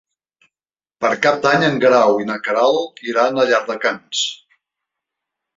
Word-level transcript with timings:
Per 1.03 1.11
Cap 1.25 1.35
d'Any 1.43 1.65
en 1.67 1.77
Guerau 1.83 2.17
i 2.23 2.27
na 2.31 2.39
Queralt 2.47 3.05
iran 3.13 3.39
a 3.43 3.47
Llardecans. 3.53 4.27